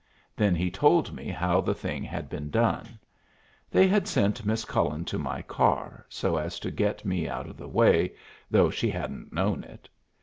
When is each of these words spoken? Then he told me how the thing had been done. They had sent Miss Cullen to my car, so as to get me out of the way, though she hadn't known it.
Then 0.35 0.55
he 0.55 0.71
told 0.71 1.13
me 1.13 1.27
how 1.29 1.61
the 1.61 1.75
thing 1.75 2.01
had 2.01 2.27
been 2.27 2.49
done. 2.49 2.97
They 3.69 3.87
had 3.87 4.07
sent 4.07 4.43
Miss 4.47 4.65
Cullen 4.65 5.05
to 5.05 5.19
my 5.19 5.43
car, 5.43 6.07
so 6.09 6.37
as 6.37 6.59
to 6.61 6.71
get 6.71 7.05
me 7.05 7.29
out 7.29 7.47
of 7.47 7.55
the 7.57 7.67
way, 7.69 8.15
though 8.49 8.71
she 8.71 8.89
hadn't 8.89 9.31
known 9.31 9.63
it. 9.63 9.87